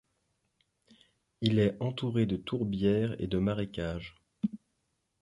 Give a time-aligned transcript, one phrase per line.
[1.41, 4.15] Il est entouré de tourbières et de marécages.